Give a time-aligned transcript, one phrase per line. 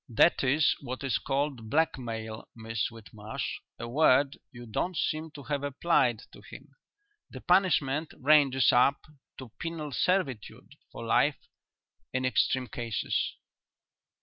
[0.09, 5.61] "That is what is called blackmail, Miss Whitmarsh; a word you don't seem to have
[5.63, 6.69] applied to him.
[7.29, 9.05] The punishment ranges up
[9.37, 11.37] to penal servitude for life
[12.13, 13.35] in extreme cases."